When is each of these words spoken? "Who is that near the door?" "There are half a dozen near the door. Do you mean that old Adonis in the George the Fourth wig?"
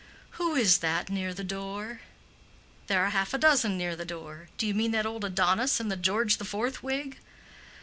"Who 0.31 0.55
is 0.55 0.79
that 0.79 1.11
near 1.11 1.31
the 1.31 1.43
door?" 1.43 2.01
"There 2.87 3.05
are 3.05 3.11
half 3.11 3.35
a 3.35 3.37
dozen 3.37 3.77
near 3.77 3.95
the 3.95 4.03
door. 4.03 4.49
Do 4.57 4.65
you 4.65 4.73
mean 4.73 4.89
that 4.93 5.05
old 5.05 5.23
Adonis 5.23 5.79
in 5.79 5.89
the 5.89 5.95
George 5.95 6.37
the 6.37 6.43
Fourth 6.43 6.81
wig?" 6.81 7.19